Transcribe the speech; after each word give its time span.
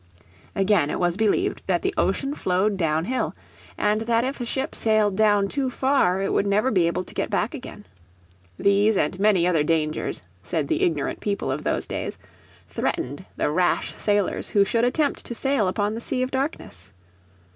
Again 0.55 0.89
it 0.89 0.99
was 0.99 1.15
believed 1.15 1.61
that 1.67 1.83
the 1.83 1.93
ocean 1.95 2.33
flowed 2.33 2.75
downhill, 2.75 3.35
and 3.77 4.01
that 4.01 4.23
if 4.23 4.41
a 4.41 4.45
ship 4.47 4.73
sailed 4.73 5.15
down 5.15 5.47
too 5.47 5.69
far 5.69 6.23
it 6.23 6.33
would 6.33 6.47
never 6.47 6.71
be 6.71 6.87
able 6.87 7.03
to 7.03 7.13
get 7.13 7.29
back 7.29 7.53
again. 7.53 7.85
These 8.57 8.97
and 8.97 9.19
many 9.19 9.45
other 9.45 9.63
dangers, 9.63 10.23
said 10.41 10.69
the 10.69 10.81
ignorant 10.81 11.19
people 11.19 11.51
of 11.51 11.63
those 11.63 11.85
days, 11.85 12.17
threatened 12.67 13.25
the 13.37 13.51
rash 13.51 13.93
sailors 13.93 14.49
who 14.49 14.65
should 14.65 14.85
attempt 14.85 15.23
to 15.25 15.35
sail 15.35 15.67
upon 15.67 15.93
the 15.93 16.01
Sea 16.01 16.23
of 16.23 16.31
Darkness. 16.31 16.93